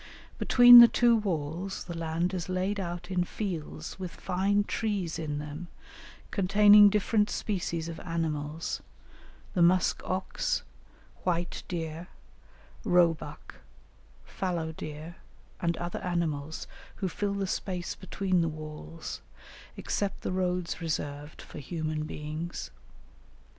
Between 0.39 0.79
the 0.79 0.87
two 0.87 1.15
walls 1.15 1.83
the 1.83 1.95
land 1.95 2.33
is 2.33 2.49
laid 2.49 2.79
out 2.79 3.11
in 3.11 3.23
fields 3.23 3.99
with 3.99 4.11
fine 4.15 4.63
trees 4.63 5.19
in 5.19 5.37
them, 5.37 5.67
containing 6.31 6.89
different 6.89 7.29
species 7.29 7.87
of 7.87 7.99
animals, 7.99 8.81
the 9.53 9.61
musk 9.61 10.01
ox, 10.03 10.63
white 11.21 11.61
deer, 11.67 12.07
roe 12.83 13.13
buck, 13.13 13.57
fallow 14.25 14.71
deer, 14.71 15.17
and 15.61 15.77
other 15.77 15.99
animals, 15.99 16.65
who 16.95 17.07
fill 17.07 17.35
the 17.35 17.45
space 17.45 17.93
between 17.93 18.41
the 18.41 18.49
walls, 18.49 19.21
except 19.77 20.21
the 20.21 20.31
roads 20.31 20.81
reserved 20.81 21.43
for 21.43 21.59
human 21.59 22.05
beings. 22.05 22.71